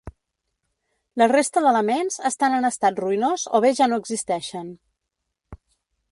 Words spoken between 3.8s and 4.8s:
ja no existeixen.